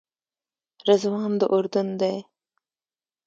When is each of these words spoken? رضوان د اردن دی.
رضوان 0.87 1.31
د 1.39 1.41
اردن 1.55 1.87
دی. 2.01 2.17